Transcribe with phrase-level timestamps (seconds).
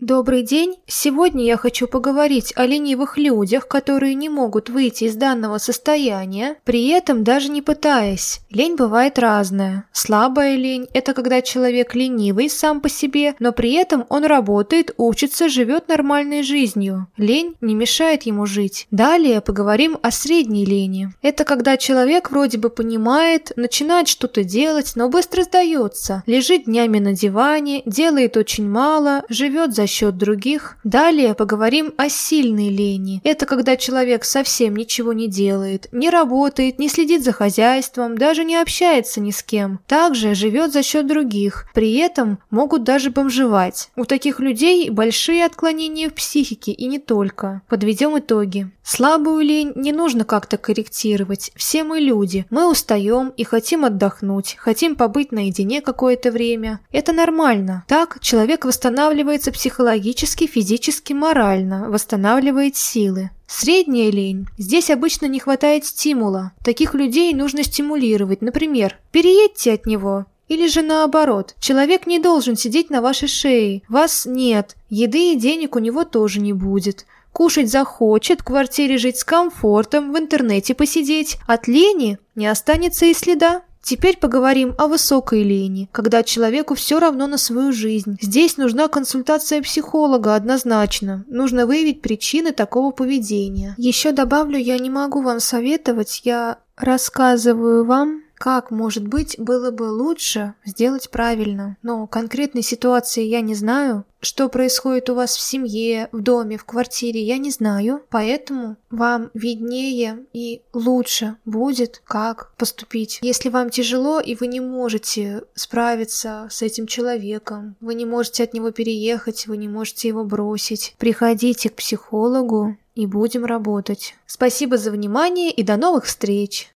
[0.00, 0.76] Добрый день!
[0.86, 6.88] Сегодня я хочу поговорить о ленивых людях, которые не могут выйти из данного состояния, при
[6.88, 8.40] этом даже не пытаясь.
[8.48, 9.84] Лень бывает разная.
[9.92, 15.50] Слабая лень– это когда человек ленивый сам по себе, но при этом он работает, учится,
[15.50, 17.08] живет нормальной жизнью.
[17.18, 18.86] Лень не мешает ему жить.
[18.90, 21.10] Далее поговорим о средней лени.
[21.20, 27.12] Это когда человек вроде бы понимает, начинает что-то делать, но быстро сдается, лежит днями на
[27.12, 30.76] диване, делает очень мало, живет за счет других.
[30.84, 33.20] Далее поговорим о сильной лени.
[33.24, 38.56] Это когда человек совсем ничего не делает, не работает, не следит за хозяйством, даже не
[38.56, 39.80] общается ни с кем.
[39.86, 41.66] Также живет за счет других.
[41.74, 43.90] При этом могут даже бомжевать.
[43.96, 47.62] У таких людей большие отклонения в психике и не только.
[47.68, 48.70] Подведем итоги.
[48.82, 51.52] Слабую лень не нужно как-то корректировать.
[51.54, 52.46] Все мы люди.
[52.50, 56.80] Мы устаем и хотим отдохнуть, хотим побыть наедине какое-то время.
[56.90, 57.84] Это нормально.
[57.88, 63.30] Так человек восстанавливается психологически психологически, физически, морально, восстанавливает силы.
[63.46, 64.46] Средняя лень.
[64.58, 66.52] Здесь обычно не хватает стимула.
[66.62, 68.42] Таких людей нужно стимулировать.
[68.42, 70.26] Например, переедьте от него.
[70.48, 75.76] Или же наоборот, человек не должен сидеть на вашей шее, вас нет, еды и денег
[75.76, 77.06] у него тоже не будет.
[77.32, 81.38] Кушать захочет, в квартире жить с комфортом, в интернете посидеть.
[81.46, 83.62] От лени не останется и следа.
[83.82, 88.18] Теперь поговорим о высокой лени, когда человеку все равно на свою жизнь.
[88.20, 91.24] Здесь нужна консультация психолога однозначно.
[91.28, 93.74] Нужно выявить причины такого поведения.
[93.78, 99.82] Еще добавлю, я не могу вам советовать, я рассказываю вам как, может быть, было бы
[99.82, 101.76] лучше сделать правильно?
[101.82, 104.06] Но конкретной ситуации я не знаю.
[104.22, 108.02] Что происходит у вас в семье, в доме, в квартире, я не знаю.
[108.08, 113.18] Поэтому вам виднее и лучше будет, как поступить.
[113.20, 118.54] Если вам тяжело и вы не можете справиться с этим человеком, вы не можете от
[118.54, 124.14] него переехать, вы не можете его бросить, приходите к психологу и будем работать.
[124.24, 126.72] Спасибо за внимание и до новых встреч!